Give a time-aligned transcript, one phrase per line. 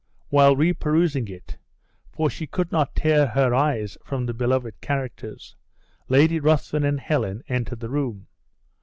[0.29, 1.57] While reperusing it
[2.11, 5.55] for she could not tear her eyes from the beloved characters
[6.09, 8.25] Lady Ruthven and Helen entered the room.